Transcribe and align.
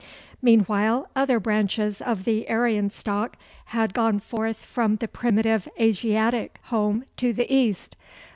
Meanwhile 0.41 1.11
other 1.15 1.39
branches 1.39 2.01
of 2.01 2.23
the 2.25 2.49
Aryan 2.49 2.89
stock 2.89 3.37
had 3.65 3.93
gone 3.93 4.17
forth 4.17 4.57
from 4.65 4.95
the 4.95 5.07
primitive 5.07 5.67
Asiatic 5.79 6.57
home 6.63 7.05
to 7.17 7.31
the 7.33 7.45
east. 7.55 7.95